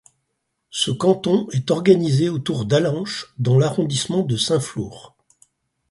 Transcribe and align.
Ce 0.71 0.89
canton 0.89 1.47
est 1.51 1.69
organisé 1.69 2.27
autour 2.27 2.65
d'Allanche 2.65 3.35
dans 3.37 3.59
l'arrondissement 3.59 4.23
de 4.23 4.35
Saint-Flour. 4.35 5.15